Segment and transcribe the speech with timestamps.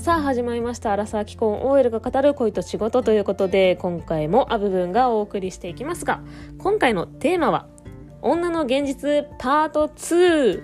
[0.00, 6.22] さあ始まりました「アラサー既婚 OL が語る恋と仕事」ということで今回もア部分がお送りしていきますが
[6.56, 7.66] 今回のテーマは
[8.22, 10.62] 「女の現実パート2」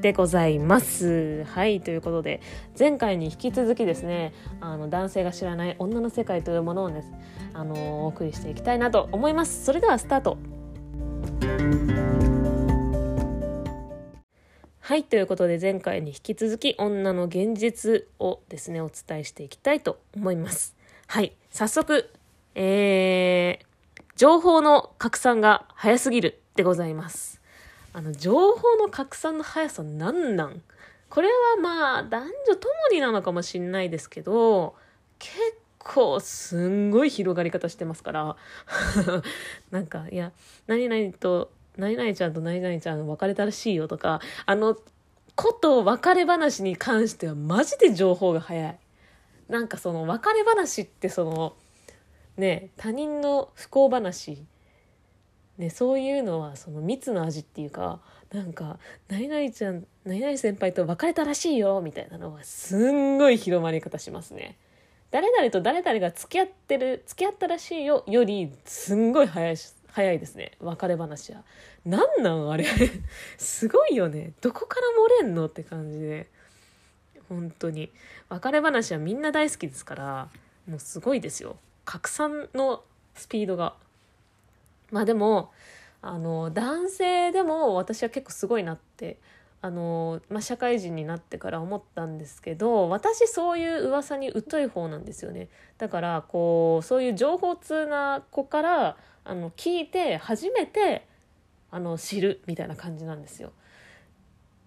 [0.00, 1.42] でございます。
[1.46, 2.40] はいということで
[2.78, 7.10] 前回に引き続きですねあの男性が知らない女の世界というものをです
[7.54, 9.64] あのお送りしていきたいなと思います。
[9.64, 10.38] それではスタート
[14.86, 20.76] はいということで前回に引き続き女の現実をですねお伝えしていきたいと思います。
[21.08, 22.08] はい早速
[22.54, 27.40] えー、情報の拡散が早すぎるでございます。
[27.94, 30.62] あの情報の拡散の速さなんなん？
[31.10, 34.76] これはまあ男女ともになのかもしんないですけど
[35.18, 35.36] 結
[35.78, 38.36] 構すんごい広がり方してますから。
[39.72, 40.30] なんかいや
[40.68, 44.76] 何々と何々ちゃんと何々ちゃん別れたらしいよとか、あの、
[45.34, 48.78] こと別れ話に関してはマジで情報が早い。
[49.48, 51.54] なんかその別れ話ってその、
[52.36, 54.44] ね、他人の不幸話、
[55.58, 58.00] ね、そういうのはその蜜の味っていうか、
[58.32, 64.56] なんか、何々ちゃん、何々先輩と別れたらしいよ、みたいなのがすんごい広まり方しますね。
[65.10, 70.52] 誰々と誰々が付き合ってる、付き合ったらしいよ、より、すんごい早いし、早いですね。
[70.60, 71.42] 別れ話は。
[71.86, 72.66] なんなんあれ？
[73.38, 74.32] すごいよね。
[74.42, 74.82] どこから
[75.22, 76.28] 漏れんのって感じで。
[77.30, 77.90] 本当に。
[78.28, 80.28] 別れ話はみんな大好きですから
[80.68, 81.56] もうすごいですよ。
[81.86, 83.74] 拡散のスピードが。
[84.90, 85.50] まあでも
[86.02, 89.16] あの男性でも私は結構すごいなって
[89.62, 95.48] あの、まあ、社会人になってから思ったんですけど私そういう噂に疎い方なんですよね。
[95.78, 101.06] だからこうそういう情報通な子からあの聞いて初めて
[101.70, 103.52] あの知るみたいな感じなんですよ。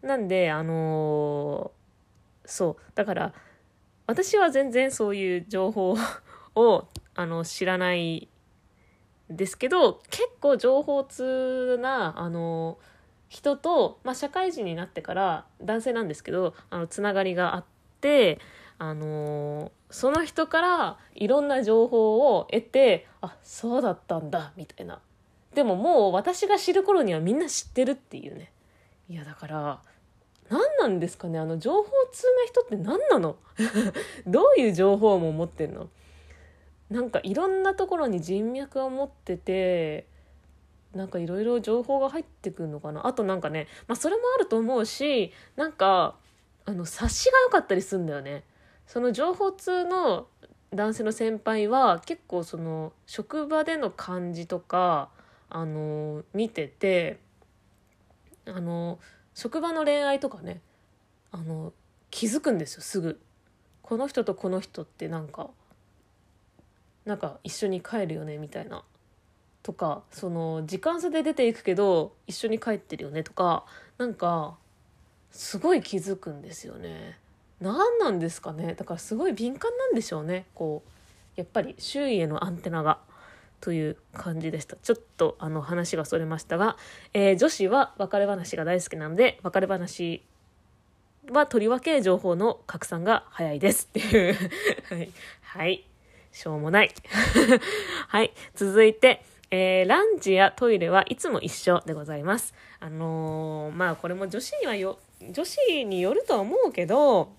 [0.02, 3.34] なんであのー、そうだから
[4.08, 5.96] 私は全然そういう情報
[6.56, 8.30] をあの知らない
[9.30, 12.78] ですけど結構情報通なあの
[13.28, 17.66] 人と、まあ、社会人になってから男性なんですけどあのつながりがあっ
[18.02, 18.40] て
[18.82, 25.02] あのその人からいろんな情報を得てあそうだったんだみたいな。
[25.54, 28.52] でももう私が知る頃にはみんな知ってるっていうね。
[29.10, 29.82] いやだから
[30.50, 31.40] 何なんですかね？
[31.40, 33.36] あの情報通な人って何なの？
[34.26, 35.90] どういう情報も持ってんの？
[36.90, 40.08] なんかいろんなところに人脈を持ってて
[40.94, 43.06] なんかいろいろ情報が入ってくるのかな？
[43.06, 46.16] あとなんかね、まあ、それもあると思うしなんか
[46.66, 48.44] あの察しが良かったりすんだよね。
[48.90, 50.26] その情報通の
[50.74, 55.10] 男性の先輩は結構その職場での感じとか
[55.48, 57.20] あの見てて
[58.48, 58.98] あの
[59.36, 60.60] 職場の恋愛とかね
[61.32, 61.72] あの
[62.10, 63.20] 気づくんですよすぐ
[63.84, 65.52] この人とこの人ってなんか
[67.06, 68.84] なんか一緒に帰るよねみたいな
[69.62, 73.66] とかその時間差で出ていくけど一緒に帰ってるよねとか
[74.00, 74.58] なんか
[75.30, 77.20] すごい気づくんですよね。
[77.62, 78.76] 何なんですかね。
[78.76, 80.46] だからすごい敏感なんでしょうね。
[80.56, 80.90] こう
[81.36, 83.00] やっぱり周囲へのアンテナが。
[83.62, 84.78] という感じでした。
[84.78, 86.78] ちょっとあの話がそれましたが、
[87.14, 90.24] えー、女子は別れ話が大好きなので別れ話
[91.30, 93.90] はとりわけ情報の拡散が早いです。
[93.90, 94.36] っていう。
[94.90, 95.86] はい、はい、
[96.32, 96.94] しょうもない。
[98.08, 98.34] はい。
[98.56, 102.54] 続いてえー、ランチやトイレはいつも一緒でございます。
[102.80, 105.00] あのー、まあこれも女子にはよ、
[105.32, 107.34] 女子によるとは思うけど、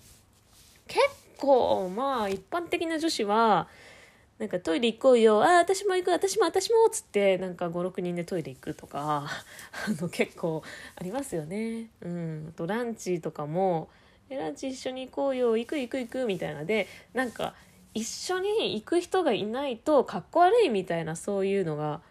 [0.91, 0.99] 結
[1.37, 3.69] 構まあ一般的な女子は
[4.39, 9.27] なんかトイレ行こうよあ私も行く私も私もっつってなんか56人でトイレ行くとか
[9.87, 10.63] あの結構
[10.95, 11.91] ありますよね。
[12.01, 13.89] うん、とランチとかも
[14.29, 17.53] えランチ一緒に行こうよ行く行く行くみたいなでなんか
[17.93, 22.01] 一緒に行く人がいないとかっこ悪いみたいなそういうのが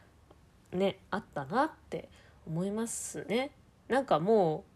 [0.73, 2.09] ねあったなって
[2.47, 3.51] 思いますね。
[3.89, 4.70] なんかもう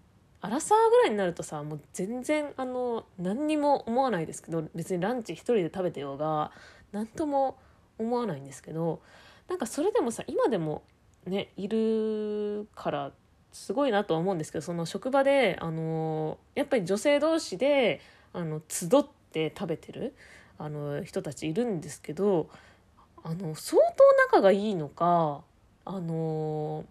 [0.45, 6.51] アラサーぐらいになるとさもう全然あの何にも思わないですけど別にランチ一人で食べてようが
[6.93, 7.57] 何とも
[7.99, 9.01] 思わないんですけど
[9.49, 10.83] なんかそれでもさ今でも
[11.27, 13.13] ねいるから
[13.53, 18.03] すごいなとは思うんですけどその職場であのやっぱり女性同士で
[18.35, 18.91] あの集っ
[19.33, 20.15] て食べてる
[20.59, 22.51] あの人たちいるんですけど
[23.23, 25.41] あの相当仲がいいのか
[25.87, 26.85] あの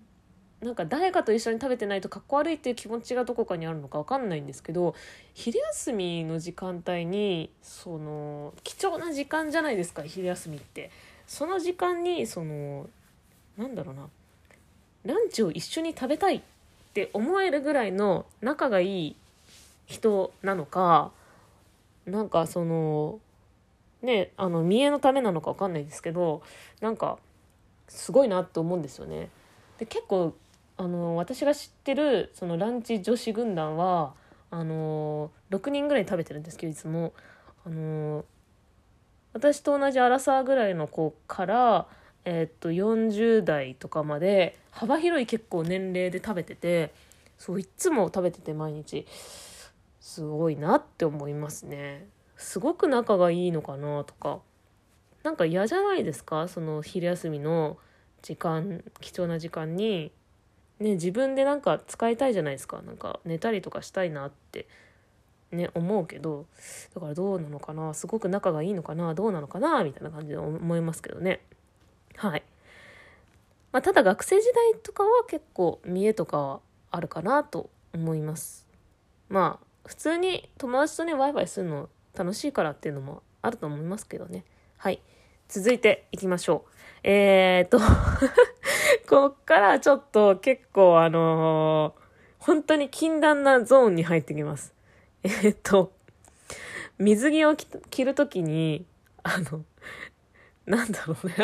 [0.74, 4.96] なんか誰かと一緒に食べてないとかっこ悪いっていう気持ちがどこかにあるのか分かんないんですけど
[5.36, 10.90] 昼休みの時間帯にその貴重な時間じゃないですか昼休みって
[11.28, 12.88] その時間にその
[13.56, 14.10] なんだろうな
[15.06, 16.42] ランチを一緒に食べたいっ
[16.96, 19.16] て思えるぐらいの仲がいい
[19.86, 21.12] 人なのか
[22.08, 23.20] なんかその
[24.02, 26.42] ねあの見栄のためなのか分かんないですけど
[26.82, 27.20] なんか
[27.88, 29.30] すごいなって思うんですよね。
[29.78, 30.34] で結構
[30.84, 34.16] あの私が知ってるそのランチ女子軍団は
[34.52, 37.14] あの6人ぐらい食べてるんですけどいつも。
[37.66, 38.26] あの
[39.32, 41.88] 私と同じアラサーぐらいの子から、
[42.26, 46.94] えー、っと40代とかまで幅広い結構年齢で食べてて
[47.40, 49.08] そういつも食べてて毎日。
[50.02, 52.06] すごいなって思いますね。
[52.36, 54.42] すごく仲がいいのかなとか。
[55.24, 56.50] なんか嫌じゃないですか？
[56.50, 57.78] その昼休みの
[58.22, 60.12] 時間貴重な時間に。
[60.80, 62.82] ね自分でなんか使いたいじゃないですか。
[62.82, 64.68] なんか寝たりとかしたいなって
[65.52, 66.46] ね思うけど
[66.94, 67.94] だからどうなのかな。
[67.94, 69.14] すごく仲がいいのかな。
[69.14, 69.84] どうなのかな。
[69.84, 71.42] みたいな感じで思いますけどね。
[72.16, 72.44] はい。
[73.72, 76.60] まあ、ただ学生時代とかは結構見栄とかは
[76.92, 78.68] あるかなと思います。
[79.30, 84.46] まあ普通に友達とねワイワイするの楽しいからっていうのもあると思いますけどね。
[84.78, 85.02] はい。
[85.50, 86.70] 続いていきましょう。
[87.04, 87.80] えー、っと
[89.14, 92.02] こっからちょっと結構あのー、
[92.40, 94.74] 本当に禁断なゾーンに入ってきます
[95.22, 95.94] え、っと
[96.98, 98.86] 水着を着るときに
[99.22, 99.64] あの
[100.66, 101.36] なんだろうね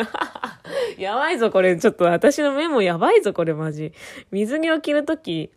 [0.98, 1.76] やばいぞ、これ。
[1.76, 3.92] ちょっと私の目もやばいぞ、これマジ。
[4.30, 5.50] 水着を着るとき、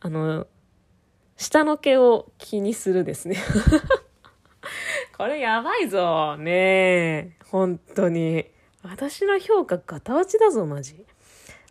[0.00, 0.46] あの、
[1.36, 3.36] 下の毛を気にするですね。
[5.16, 6.36] これやばいぞ。
[6.36, 7.32] ねえ。
[7.46, 8.46] 本当に。
[8.82, 11.04] 私の評価ガタ落ちだぞ、マジ。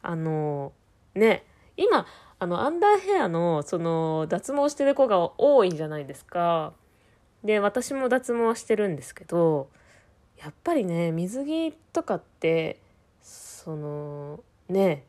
[0.01, 0.73] あの、
[1.15, 1.43] ね、
[1.75, 2.05] 今、
[2.39, 6.73] あの、アンダーヘアの、その、脱毛してる子が多いんじゃないですか。
[7.43, 9.69] で、私も脱毛してるんですけど、
[10.37, 12.79] やっぱりね、水着とかって、
[13.67, 14.39] その
[14.69, 15.03] ね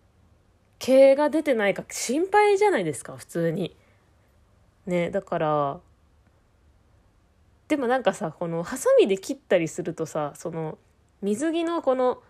[0.80, 3.76] 毛が出てないか心配じゃないですか普通に。
[4.84, 5.80] ねだから
[7.68, 10.76] でもなんかさこのハサミで切ったりするとさその
[11.22, 12.20] 水着のこの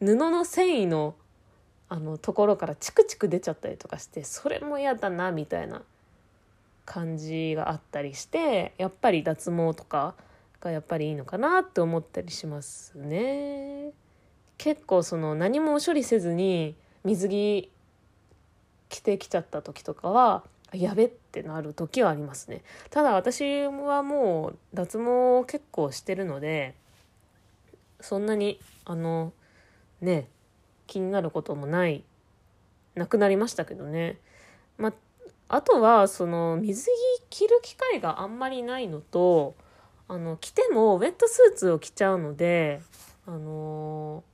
[0.00, 1.14] 布の繊維の
[1.90, 5.82] あのところからチクチク出ちゃったりとかしてそれも嫌だなみたいな
[6.86, 10.14] 感じがあったりしてやっぱり脱毛とか
[10.60, 13.90] がやっぱりいいのかなって思ったりしますね。
[14.56, 17.70] 結構その何も処理せずに水着
[18.88, 26.74] 着てきちゃった時とかはやべってなる時はありますねただ私はもう脱毛結構してるので
[28.00, 29.32] そんなにあの
[30.02, 30.28] ね
[30.90, 32.04] 気になることもない
[32.96, 34.18] なくなりましたけどね。
[34.76, 34.92] ま
[35.48, 36.90] あとはその水
[37.30, 39.54] 着着る機会があんまりないのと
[40.08, 42.80] あの着てもウェットスーツを着ちゃうので
[43.26, 44.24] あの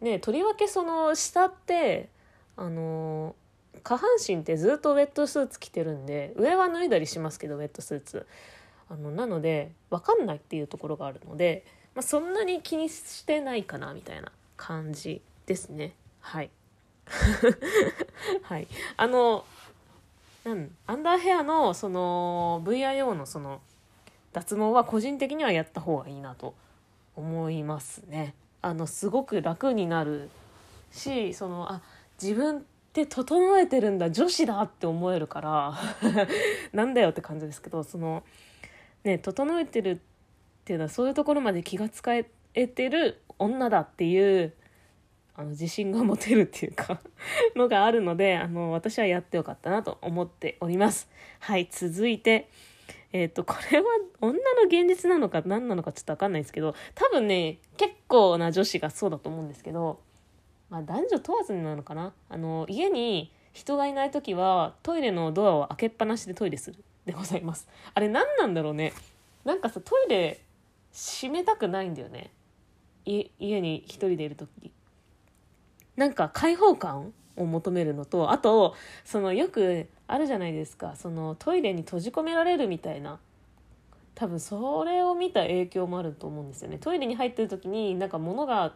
[0.00, 2.08] ねとりわけその下って
[2.56, 3.34] あの
[3.82, 8.26] 下半身ってずっとウェットスーツ着てるんで上は脱いだりしますけどウェットスーツ。
[8.88, 11.64] あのなので分かんないっていうところがあるので、
[11.96, 15.22] まあ、そんなに気にしてないかなみたいな感じ。
[15.46, 15.94] ですね。
[16.20, 16.50] はい。
[18.42, 18.66] はい。
[18.96, 19.44] あの
[20.44, 23.60] なんアンダーヘアのその VIO のその
[24.32, 26.54] 脱毛は個人的にはやった方がいいなと
[27.16, 28.34] 思いますね。
[28.62, 30.28] あのすごく楽になる
[30.92, 31.82] しそのあ
[32.20, 35.74] 自分って整えてるんだ女子だって思えるから
[36.72, 38.24] なんだよって感じですけどその
[39.04, 39.98] ね整えてるっ
[40.64, 42.24] ていうのはそういうところまで気が使え
[42.66, 44.52] てる女だっていう
[45.36, 47.00] あの自信が持てるっていうか
[47.54, 51.08] のがあるのであの私はやってよかったなと思っております。
[51.40, 52.48] はい続いて
[53.12, 53.86] えっ、ー、と、これは
[54.20, 60.00] 女の現実なのか何なのかちょっとわかんないですけど、多分ね、結構な女子がそうだと思うんですけど、
[60.68, 62.12] まあ男女問わずなのかな？
[62.28, 67.68] あの、家に人がいない時はトイレのドアを開けっぱなしでトイレするでございます。
[67.94, 68.92] あれ何なんだろうね？
[69.44, 70.40] なんかさ、トイレ
[70.92, 72.30] 閉めたくないんだよね。
[73.06, 74.72] 家に一人でいる時。
[75.96, 78.74] なんか開放感を求めるのとあと
[79.04, 80.94] そのよくあるじゃないですか。
[80.96, 83.18] そのトイレに閉じ込められるみたいな。
[84.14, 86.78] 多分それを見た影響もあると思うんですよね。
[86.78, 88.72] トイレに入ってる時になんか物が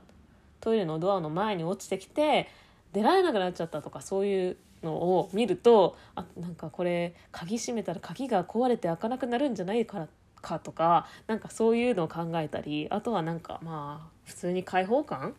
[0.61, 2.47] トイレのドアの前に落ちてきて
[2.93, 10.09] 出られなくなっちゃったとかそういうのを見るとあなんかこれ鍵閉めたら鍵が壊れて開かなくなるんじゃないから
[10.43, 15.35] かとかなんかそういうのを考えたりあとはなんかまあ普通に開放感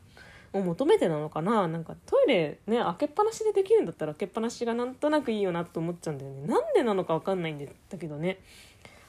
[0.53, 1.67] を求めてなのかな？
[1.67, 6.47] なんかトイレね開けっぱなしでできるんだったら開けっぱなしがなんとなくいいよなと思っちゃうんだよね。
[6.47, 8.39] なんでなのか分かんないんだけどね。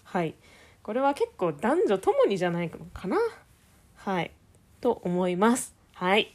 [0.04, 0.34] はい。
[0.82, 3.18] これは結構男女ともにじゃないのかな？
[3.96, 4.30] はい。
[4.80, 5.74] と思います。
[5.94, 6.32] はい。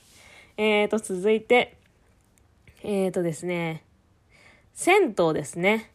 [0.57, 1.77] えーと続いて。
[2.83, 3.83] えーとですね。
[4.73, 5.91] 銭湯ですね。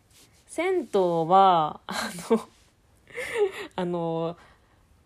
[0.47, 2.41] 銭湯はあの
[3.77, 4.37] あの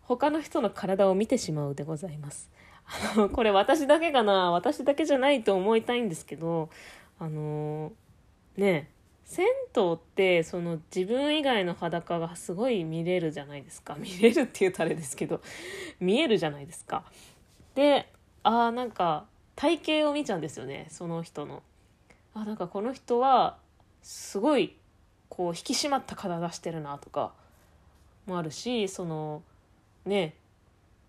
[0.03, 2.51] 他の人の体を見てしまうでございます。
[2.87, 4.51] あ のこれ私だけかな？
[4.53, 6.71] 私だけじゃないと思いたいんですけど
[7.19, 7.93] あの
[8.57, 8.91] ね
[9.25, 13.97] 銭湯ってその自分以外の裸がすごい見れるじゃないですか。
[13.99, 15.41] 見れるって言うとあれですけど
[15.99, 17.05] 見えるじゃないですか。
[17.75, 18.09] で
[18.45, 19.27] ああなんか
[19.57, 21.63] 体型を見ちゃうんですよねその人の。
[22.35, 23.59] あなんかこの人は
[24.03, 24.77] すごい
[25.29, 27.33] こう引き締まった体してるなとか
[28.27, 29.43] もあるしその
[30.05, 30.35] ね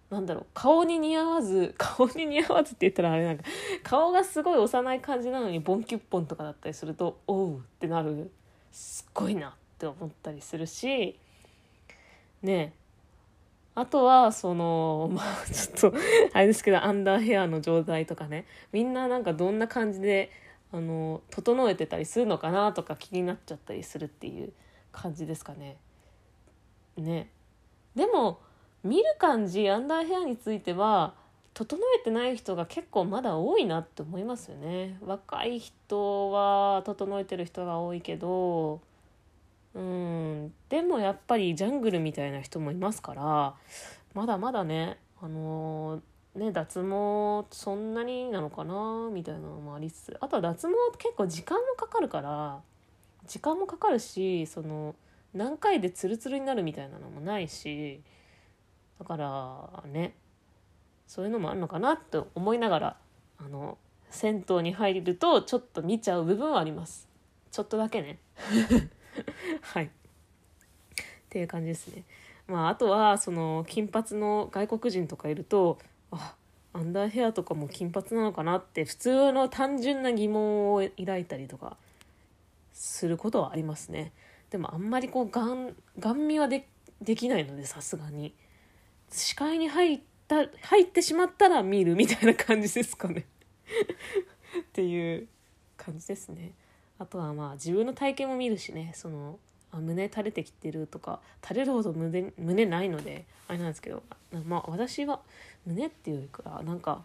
[0.10, 3.44] なんだろう顔に似合わず 顔に似合わずって言ったらあれなんか
[3.84, 8.32] 顔がすごい幼い感じなのにボンキュッポンとかだったりするとおうってなる。
[8.72, 11.20] すっごいなって思ったりするし
[12.42, 12.74] ね。
[13.76, 15.98] あとはその まあちょっと
[16.34, 18.46] あれですけどアンダーヘアの状態とかね。
[18.72, 20.32] みんななんかどんな感じで
[20.72, 24.54] あの整えてたりするのかなとか気になっちゃったりするっていう
[24.92, 25.78] 感じですかね。
[26.98, 27.30] ね。
[27.96, 28.40] でも
[28.88, 31.14] 見る感じアンダーヘアについては
[31.54, 34.98] 整えてない人が結構まだ多いなって思いますよね。
[35.02, 38.80] 若い人は整えてる人が多いけど
[39.74, 43.54] うんでもやっぱりジャングルみたいな人もいますから
[44.14, 52.60] まだまだねあのー、ね脱毛そんなになのかなみたいなのもありつつあとは脱毛結構時間もかかるから
[53.28, 54.96] 時間もかかるしその
[55.34, 58.02] 何回でツルツルになるみたいなのもないし
[59.00, 60.14] だからね
[61.08, 62.98] そういうのもあるのかなと思いながら
[63.38, 63.78] あの
[64.10, 67.08] 銭湯に入るとちょっと見ちゃう部分はあります。
[67.52, 68.20] ちょっとだけね。
[69.62, 69.86] はい。
[69.86, 69.90] っ
[71.30, 72.04] ていう感じですね。
[72.48, 75.78] まああとはその金髪の外国人とかいると
[76.12, 76.36] あ
[76.74, 81.78] アンダーヘアとかも金髪なのかなって普通の単純な疑問を抱いたりとか
[82.74, 84.14] することはありますね。
[84.50, 86.66] でもあんまりこうガンガン見はで
[87.16, 88.34] きないのでさすがに。
[89.10, 93.26] 視界に入った入ってしまったら見るみたいな感じですかね。
[94.60, 95.28] っていう
[95.76, 96.54] 感じですね。
[97.00, 98.92] あとはまあ自分の体験も見るしね。
[98.96, 99.40] その
[99.72, 104.04] あ胸垂れてきてるとか垂れるほど胸胸ないのであれなんですけど
[104.46, 105.22] まあ私は
[105.66, 107.04] 胸っていうかなんか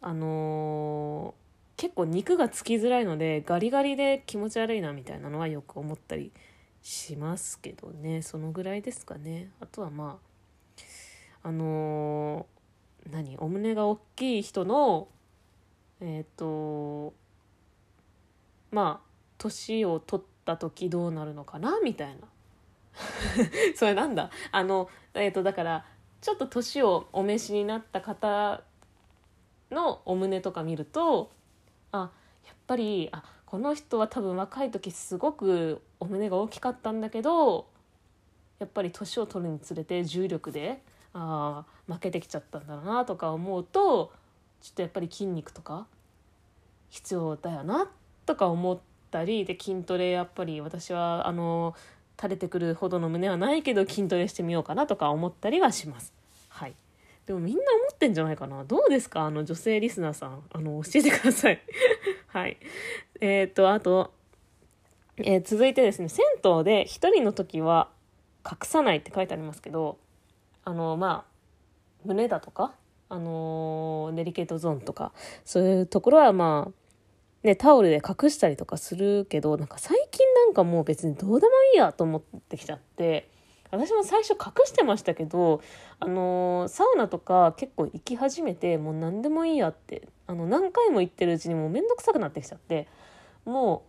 [0.00, 6.30] あのー、結構肉がつきづらいのでガリガリで気持ち悪いなみたいなのはよく思ったり
[6.82, 8.22] しますけどね。
[8.22, 9.50] そのぐらいですかね。
[9.60, 10.28] あとはまあ
[11.42, 13.36] あのー、何？
[13.38, 15.08] お胸が大きい人の
[16.00, 17.14] えっ、ー、と
[18.70, 19.08] まあ
[19.38, 21.80] 年を取った時どうなるのかな？
[21.80, 22.16] みたいな。
[23.76, 24.30] それなんだ？
[24.50, 25.84] あのえっ、ー、とだから
[26.20, 28.62] ちょっと年をお召しになった方
[29.70, 31.30] のお胸とか見ると
[31.92, 32.10] あ
[32.46, 37.66] やっぱりあこの人は多分若い時すごくお胸が大きかったんだけど
[38.58, 40.82] やっぱり年を取るにつれて重力で
[41.14, 44.12] あ負けてきちゃったんだなとか思うと
[44.60, 45.86] ちょっとやっぱり筋肉とか
[46.90, 47.88] 必要だよな
[48.26, 48.78] とか思っ
[49.10, 51.74] たりで筋トレやっぱり私はあの
[52.20, 56.12] 垂れてくるほどの胸はないけど筋トレしてみようかなとか思ったりはします。
[56.48, 56.74] はい。
[57.26, 58.64] でもみんな思ってんじゃないかな。
[58.64, 59.20] どうですか？
[59.22, 60.42] あの女性リスナーさん。
[60.50, 61.60] あの教えてください。
[62.26, 62.56] はい。
[63.20, 64.12] えー、っとあと、
[65.18, 67.88] えー、続いてですね銭湯で1人の時は
[68.44, 69.98] 隠さないって書いてありますけど
[70.64, 72.72] あのまあ胸だとか
[73.08, 75.12] あのデリケートゾーンとか
[75.44, 76.72] そういうところはまあ
[77.44, 83.30] ね、タオルで隠したりとかするけど、なんか最近なんかもう別にどうでもいいやと思ってきちゃって、
[83.70, 85.60] 私も最初隠してましたけど、
[86.00, 92.88] あのー、サウナとか結構行き始めて、もう何でもいいやって、あの、何回も行ってるうちにもうめんどくさくなってきちゃって、
[93.44, 93.87] もう、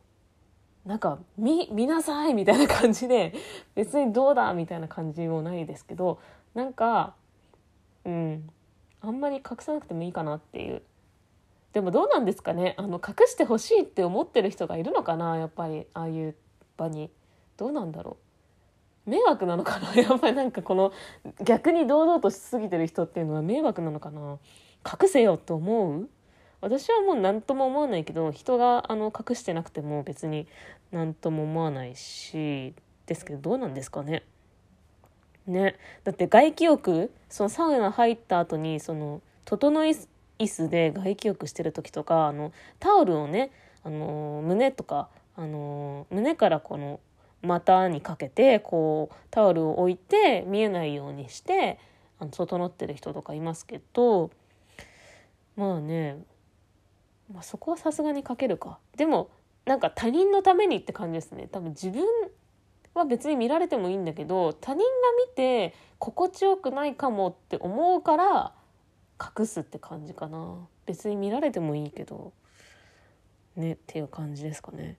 [0.86, 3.34] なんか、見、見なさいみたいな感じで、
[3.76, 6.20] 別にどうだみたいな感じもないですけど、
[6.54, 7.16] なんか、
[8.06, 8.50] うん、
[9.02, 10.82] あんまり隠さなくてもいいかなっていう。
[11.74, 12.74] でもどうなんですかね？
[12.78, 15.38] あの隠してほしいって思ってる人がいるのかな？
[15.38, 16.36] やっぱりああいう
[16.78, 17.12] 場に。
[17.58, 18.18] どうなんだろ
[19.06, 19.10] う？
[19.10, 19.94] 迷惑なのかな？
[20.02, 20.92] やっぱりなんかこの
[21.44, 24.40] 逆に堂々としすぎてる人っていうのは迷惑なのかな？
[24.84, 26.10] 隠せよと思う？
[26.62, 30.48] 私はもう何とも思わないけど人があの隠してなくても別に
[30.92, 32.74] 何とも思わないし
[33.06, 34.24] ですけどどうなんですかね。
[35.48, 35.78] ね。
[36.04, 39.96] だって外気浴そのサウナ入った後にその整い
[40.38, 43.52] 椅子で外気浴してる時とかあのタオルをね
[43.84, 47.00] あの胸とかあの胸からこの
[47.42, 51.80] 股にかけてこうタオルを置いて見えないようにして
[52.20, 54.30] あの整ってる人とかいますけど
[55.60, 56.18] まあね、
[57.32, 58.80] まあ、そこはさすがにかけるか。
[58.96, 59.30] でも
[59.66, 61.48] なんか他人のためにって感じですね。
[61.52, 62.04] 多分自分
[62.94, 64.86] は別に見られてもいいんだけど他人が
[65.30, 68.54] 見て心地よくないかもって思うから
[69.22, 70.58] 隠すって感じかな。
[70.86, 72.34] 別に見られてもいいけど。
[73.56, 74.98] ねっていう感じですかね。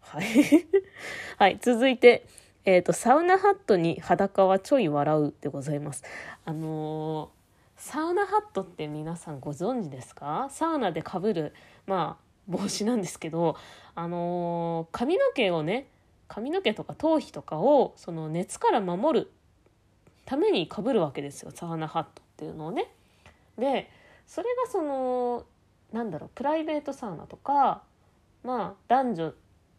[0.00, 0.24] はい。
[1.38, 2.26] はい続いて
[2.64, 6.02] え、ー、とサウナハットに裸はちょい笑うでございます。
[6.44, 7.28] あのー、
[7.76, 10.48] サウナハットって皆さんご存知ですか？
[10.50, 11.54] サウナでかぶる
[11.86, 13.56] まあ帽子なんですけど
[13.94, 15.86] あのー、髪の毛をね
[16.28, 19.30] 髪の毛とか頭皮とかをその熱から守る
[20.26, 22.88] ためにかぶるわけですよサウナハットっていうのをね。
[23.58, 23.90] で
[24.26, 25.44] それがその
[25.92, 27.82] なんだろうプライベートサウナとか
[28.44, 29.32] まあ男女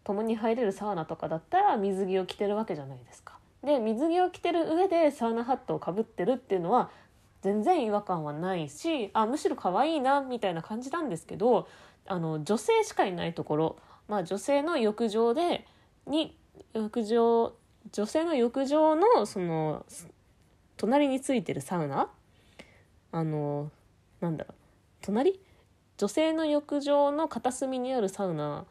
[0.03, 3.38] 共に入れるサウナとかだったら水着を着てるわけじゃないですか。
[3.63, 6.89] で水着を着てる上でサウナハットをかぶってるっていうのは
[7.41, 11.67] 全然違和感はないしあむしろ可愛いなみたいな感じなんですけど
[12.12, 13.77] あの女性しかいないところ、
[14.10, 15.65] まあ、女性の浴場で
[16.06, 16.36] に
[16.74, 17.53] 浴場
[17.94, 19.86] 女性の浴場のその
[20.75, 22.10] 隣についてるサウナ？
[23.13, 23.72] あの
[24.20, 24.56] なんだろう。
[25.01, 25.39] 隣？
[25.98, 28.65] 女性の浴場の片隅にあるサウナ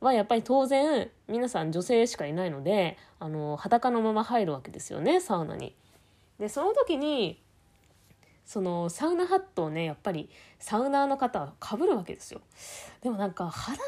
[0.00, 5.74] はやっぱり当然皆さん女性しかいないのであの裸のまま入るわけですよねサウナに。
[6.38, 7.42] でその時に
[8.50, 10.28] そのサウナハットをねやっぱり
[10.58, 12.40] サウナーの方はかぶるわけですよ。
[13.00, 13.80] でもなんか裸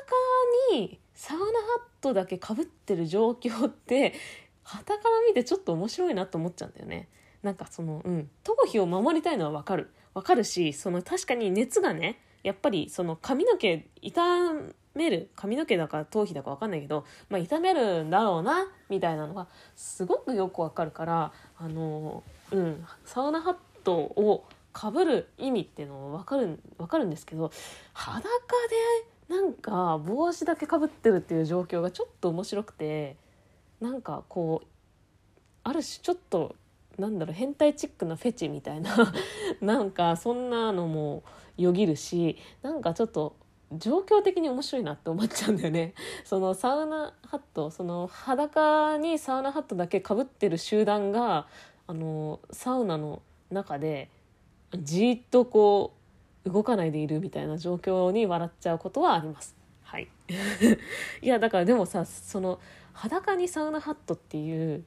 [0.71, 1.51] にサウナハ
[1.81, 4.15] ットだけかぶってる状況って
[4.63, 7.09] 旗から見てちょっと面白いなと思っちゃうんだよね。
[7.43, 9.91] なんかそのうん頭皮を守りたいのはわかる。
[10.15, 14.21] わかるしその確かに熱がねやっぱりその髪の毛傷
[14.95, 27.51] める髪の毛だか頭皮だか分かんないけど、まあ、痛めるんだろうなみたいなのがすごくよくわかるからあのうんサウナハットをかぶる意味っていうの分かる分かるんですけど
[27.93, 28.29] 裸
[29.29, 33.17] でなんか帽子だけかぶってるっていう状況がちょっと面白くて
[33.81, 34.67] なんかこう
[35.65, 36.57] ある種ちょっと
[36.99, 39.13] なんだろう変態チックなフェチみたいな
[39.61, 41.23] なんかそんなのも
[41.57, 43.37] よぎるしなんかちょっと
[43.73, 45.95] 状況的に面白いなって思っちゃうんだよね。
[46.25, 51.47] そのサウナハットその裸にサウナハットだけかぶってる集団が
[51.87, 54.09] あのサウナの中で
[54.77, 55.95] じっとこ
[56.45, 59.55] う動かないでいるみたいな状況に笑っちゃうことはあります。
[59.83, 60.09] はい、
[61.21, 62.59] いやだからでもさその
[62.95, 64.85] 裸にサウナハットっていう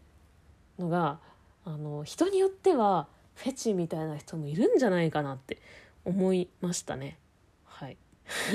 [0.80, 1.20] のが
[1.64, 5.62] あの人によってはフェチみたいな人もいるんじゃないかなって
[6.04, 7.18] 思いましたね。
[7.66, 7.98] はい。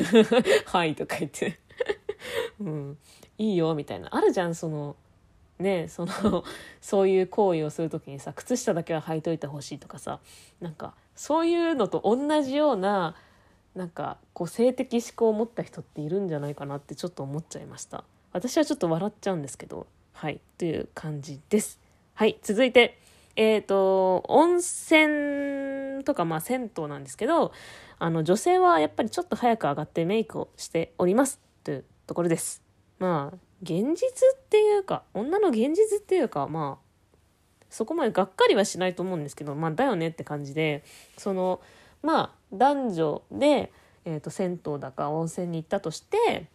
[0.67, 1.61] はいとか言って
[2.61, 2.99] うん、
[3.39, 4.15] いいよみたいな。
[4.15, 4.97] あるじゃん、その、
[5.61, 6.45] ねその
[6.81, 10.21] そういう行為をする時にさ靴下だけは履いといてほしいとかさ
[10.61, 13.15] なんかそういうのと同じような
[13.75, 18.05] なんかこう性的思考を持った人っているんじゃないかなってちょっと思っちゃいました。
[18.33, 21.79] 私はちょっと笑っちゃうんですけどはいという感じです。
[22.15, 22.99] はい続いて
[23.37, 27.53] えっ、ー、と温泉とかまあ銭湯なんですけど
[27.99, 32.63] あの女性はやっぱりちょっと早く上がってメイクをしておりますというところです。
[32.99, 36.91] まあ現実っていうか女の現実っていうかまあ
[37.69, 40.83] そこまでがっかりはしないと思うんですけどまあだよねって感じで
[41.17, 41.61] その
[42.03, 43.73] まあ男女で、
[44.05, 46.47] えーと、銭湯だか温泉に行ったとして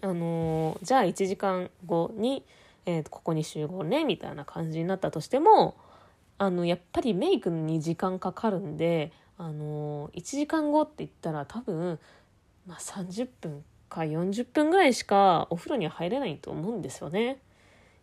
[0.00, 2.44] あのー、じゃあ1時間後に、
[2.86, 5.76] えーと、ここに集合ねみたいな感じになったとしても
[6.38, 11.98] あのやっぱりメイクに時間かかるんで、あのー、1時間後って言ったら多分、
[12.66, 17.38] まあ、30分か40分ぐらいしかお風呂には入れないと思うんですよね。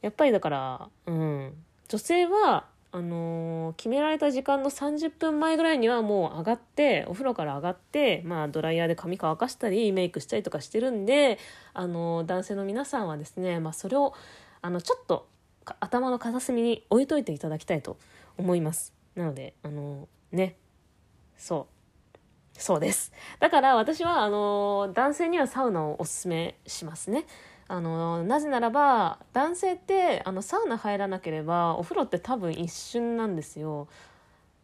[0.01, 1.53] やっぱりだから、うん、
[1.87, 11.37] 女性はあのー、決められた時間の30分前ぐらいにはもう上がってお風呂から上がって、まあ、ドライヤーで髪乾かしたりメイクしたりとかしてるんで、
[11.73, 14.13] あのー、男性の皆さんはですね、まあ、それを
[14.61, 15.27] あのちょっと
[15.79, 17.97] 頭の片隅に置いといていただきたいと
[18.37, 18.93] 思います。
[19.15, 20.55] なのであのー、ね
[21.37, 21.78] そう
[22.59, 23.11] そうです。
[23.39, 27.25] だから私は、あの、男性にはサウナをおすすめしますね。
[27.67, 33.87] あの、なぜならば、男性って、あの、サウナ入らなければ、お風呂って多分一瞬なんですよ。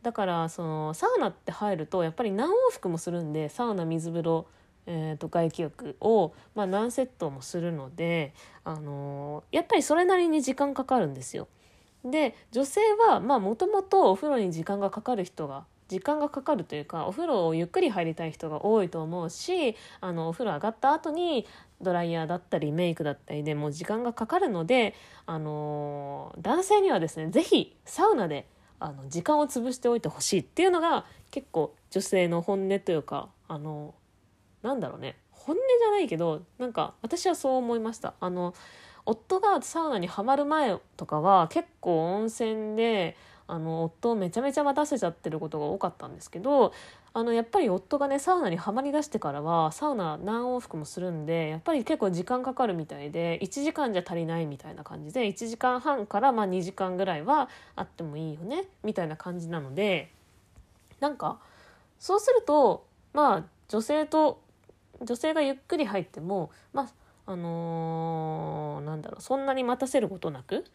[0.04, 4.46] だから、その、サウナって入ると、やっぱり何往復もするんで、サウナ、水風呂、
[4.88, 11.48] えーと、外気浴を、まあ、何セットもするので、あのやっぱりそれなりに時間かかるんですよ。
[12.04, 21.46] で女性はもともとお風呂に時間がかかる人が時間がかかるというかお風呂をゆっくり入りたい人が多いと思うしあのお風呂上がった後に
[21.82, 24.96] ドライヤーだったりメイクだったりでもう時間がかかるので、
[25.26, 28.48] あの男性にはですね是非サウナで
[28.80, 33.94] あの時間を潰しておいてほしいっていうのが結構女性の本音というかあの
[34.64, 38.14] なんだろうね本音じゃないけどなんか私はそう思いました。
[38.20, 38.54] あの
[39.06, 43.16] 夫がサウナにはまる前とかは結構温泉で
[43.48, 46.74] あの夫をめちゃめちゃ待たせちゃってることが多かったんですけど
[47.14, 60.12] あのやっぱり夫がねサウナにはまりだしてからはサウナ何往復もするんでやっぱり結構時間かかるみたいで1時間じゃ足りないみたいな感じで1時間半からま2時間ぐらいはあってもいいよねみたいな感じなので
[61.00, 61.40] なんか
[62.00, 64.42] そうするとまあ女性と
[65.04, 70.66] 女性がゆっくり入ってもまああのーなんだろうそんなに待たせることなく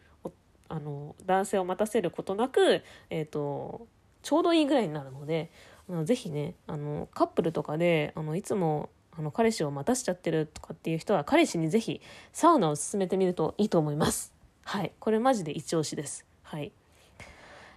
[0.71, 3.87] あの男性を待たせることなく、えー、と
[4.23, 5.51] ちょうどいいぐらいになるので
[5.89, 11.99] あのぜひねあのカップルとかであのいつもあの彼氏を待たせちゃってるとかっていう人は彼氏にぜひ
[12.31, 14.33] サウナを勧めてみるといいと思います。
[14.63, 16.25] はい、これマジで一押しです。
[16.43, 16.71] はい。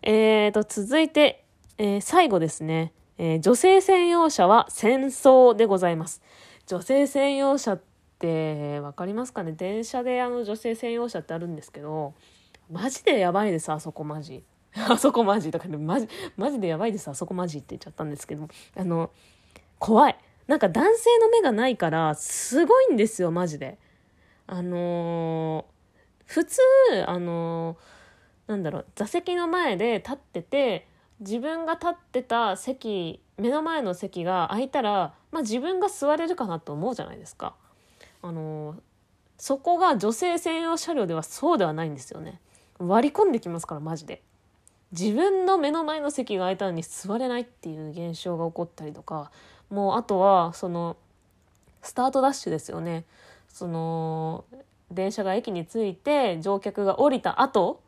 [0.02, 1.44] えーと続いて、
[1.78, 6.22] えー最後ですね、えー女性専用車は戦争でございます。
[6.66, 7.80] 女性専用車っ
[8.20, 9.52] て分かりますかね？
[9.52, 12.14] 電車であの女性専用車ってあるんですけど
[12.74, 14.42] マジでやばいですあそこマジ
[14.74, 19.10] あそこマジとかねマジマジでやばいですあそこマジって言っちゃったんですけどあの
[19.78, 23.78] 怖いなんか男性の目がないからすごいんですよマジで
[24.48, 25.74] あのー
[26.26, 26.60] 普通
[27.06, 30.88] あのーなんだろう座席の前で立ってて
[31.20, 37.54] 自分が立ってた席目の前の席が空いたら、まあ、自分が座れるかなと思うじゃないですか。
[38.22, 38.76] あの
[39.38, 42.40] そこが女性専用車両ではそうではないんですよね。
[42.78, 44.22] 割り込んできますからマジで。
[44.92, 49.32] 自分の目の前の席が空いたのに座れないっていう現象が起こったりとか
[49.68, 50.96] もうあとはその
[51.82, 53.04] スタートダッシュですよね。
[53.48, 54.44] その
[54.90, 57.80] 電車が駅に着いて乗客が降りた後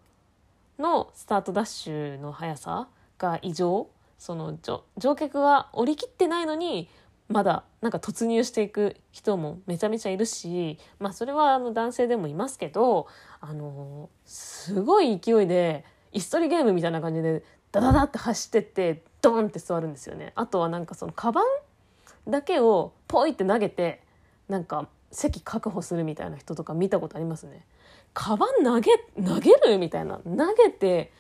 [0.79, 6.89] のスタートダッシュの速さが異常その乗乗客が降りきってないのに
[7.29, 13.09] まだなんか突入していく人もめちゃめちゃいるしまあそれはあの男性でもいますけど
[13.41, 20.33] あのすごい勢いで椅子取りゲームみたいな感じでダダダって走ってってドンって座るんですよね。
[20.35, 24.01] あとはなんかそのカバンだけをポイって投げて
[24.49, 27.67] なんか席確保するみたいな人とか見たことありますね。
[28.15, 31.13] カバン投げ投げるみたいな投げて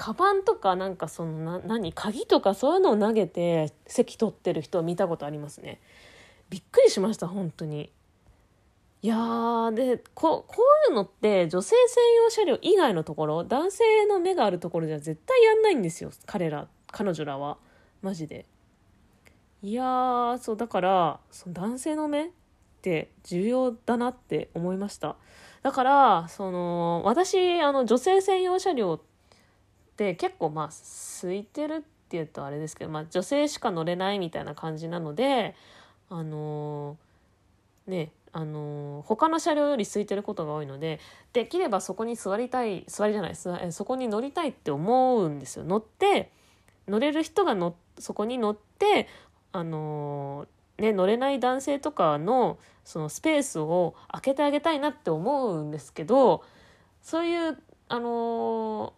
[0.00, 5.78] カバンとかなんかそのな何鍵とかそういうのを投げて席取ってる人を見たことありますね。
[6.48, 7.92] びっくりしました本当に。
[9.02, 10.56] いやーでここ
[10.88, 17.58] ういうのって女性専用車両以外のところ男性の目があるところじゃ絶対やんないんですよ彼ら彼女らは。
[18.00, 18.46] マジで。
[19.62, 22.30] いやーそうだからその男性の目っ
[22.80, 25.16] て重要だなって思いました。
[25.62, 28.98] だからその私あの女性専用車両
[30.00, 30.66] って結構まあ
[31.20, 35.54] 空いてるって言うとあれですけど、まあ、女性しか乗れないみたいな感じなので
[36.08, 36.96] あの
[37.86, 41.00] ねあの他の車両より空いてることが多いので
[41.32, 45.64] できればそこに座りたい座りじゃない座そこに乗りたいって思うんですよ。
[45.64, 46.30] 乗って
[46.88, 49.08] 乗れる人が乗そこに乗って
[49.52, 50.46] あの
[50.78, 56.42] ね、乗れない男性とかのそのスペースを空けてあげたいなって思うんですけど
[57.02, 57.58] そういう
[57.88, 58.94] あの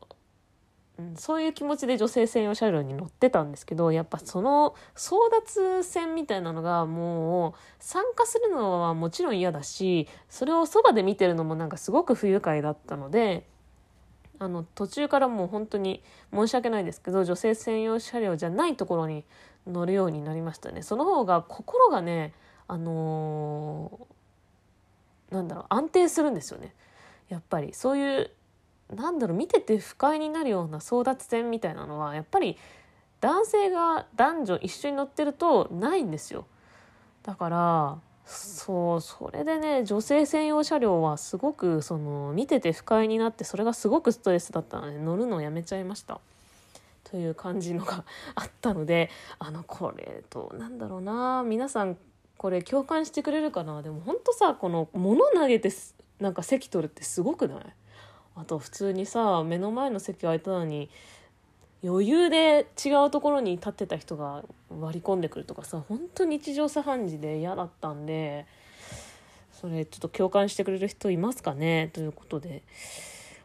[1.17, 13.47] そういう気持ちで女性専用車両に乗ってたんですけどやっぱその争奪戦みたいなのがもう参加するのはもちろん嫌だしそれをそばで見てるのもなんかすごく不愉快だったので
[14.39, 19.25] あの途中からもう本当に申し訳ないですけど女性専用車両じゃないところに
[19.67, 20.83] 乗るようになりましたね。
[20.83, 22.33] その方が心がね
[22.67, 24.13] あのー
[25.33, 26.75] なんだろう安定するんですよね。
[27.29, 28.31] やっぱりそういう
[28.95, 32.57] なんだろう見てて不快になるような争奪戦みたいなのはやっぱり
[33.21, 36.45] 男性が男女一緒に乗ってるとないんですよ。
[37.23, 46.21] だからそうそれでね女性専用車両はすごくその見てて不快になってそれがすごくストレスだったので乗るのをやめちゃいました。
[47.05, 51.97] という感じのが あったのであのこれとなんだろうな皆さん
[52.39, 53.83] これ共感してくれるかな？
[53.83, 55.71] でもほんとさこの物投げて
[56.21, 57.65] なんか席取るってすごくない？
[58.35, 60.89] あと普通にさ目の前の席空いたのに
[61.85, 64.45] 余裕で違うところに立ってた人が
[64.81, 68.47] 割り込んでくるとかさ本当日常茶飯事で嫌だったんで
[69.53, 71.91] それちょっと共感してくれる人いますかね？
[71.93, 72.63] ということで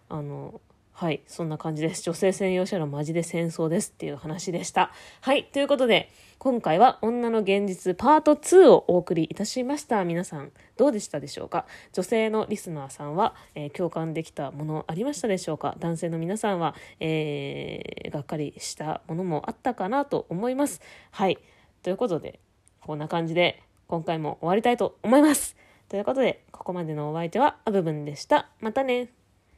[0.09, 0.61] あの
[0.99, 2.01] はいそんな感じです。
[2.01, 4.91] 女性専用車両マジで戦争ですっていう話でした。
[5.21, 10.03] はいということで今回は女の現実パート2をお送りいたしました。
[10.05, 11.67] 皆さんどうでしたでしょうか？
[11.93, 15.75] 女性のリスナーさんは、えー共感できたものありましたでしょうか？
[15.77, 20.81] 男性の皆さんは、えーがっかりしたものもあったかなと思います。
[21.11, 21.37] はい
[21.83, 22.39] ということで
[22.81, 25.55] こんな感じで今回も終わりたいと思います。
[25.89, 28.49] ということで、ここまでのお相手はアブブンでした。
[28.61, 29.09] またね。